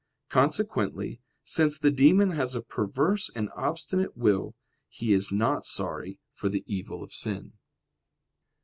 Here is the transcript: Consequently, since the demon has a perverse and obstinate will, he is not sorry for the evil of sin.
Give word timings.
Consequently, 0.29 1.21
since 1.43 1.77
the 1.77 1.91
demon 1.91 2.31
has 2.31 2.55
a 2.55 2.63
perverse 2.63 3.29
and 3.35 3.51
obstinate 3.55 4.17
will, 4.17 4.55
he 4.89 5.13
is 5.13 5.31
not 5.31 5.63
sorry 5.63 6.17
for 6.33 6.49
the 6.49 6.63
evil 6.65 7.03
of 7.03 7.13
sin. 7.13 7.53